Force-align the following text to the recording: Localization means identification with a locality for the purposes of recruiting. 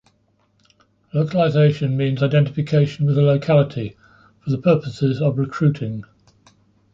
Localization 1.13 1.95
means 1.95 2.23
identification 2.23 3.05
with 3.05 3.19
a 3.19 3.21
locality 3.21 3.95
for 4.39 4.49
the 4.49 4.57
purposes 4.57 5.21
of 5.21 5.37
recruiting. 5.37 6.05